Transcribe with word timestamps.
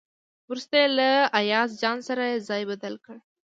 وروسته 0.49 0.73
یې 0.81 0.87
له 0.97 1.09
ایاز 1.39 1.69
جان 1.81 1.97
سره 2.07 2.23
ځای 2.49 2.61
بدل 2.71 2.93
کړ. 3.05 3.15